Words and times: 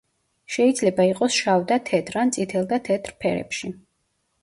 შეიძლება 0.55 1.05
იყოს 1.09 1.37
შავ 1.43 1.67
და 1.73 1.79
თეთრ 1.91 2.19
ან 2.25 2.35
წითელ 2.39 2.69
და 2.75 2.83
თეთრ 2.91 3.19
ფერებში. 3.23 3.75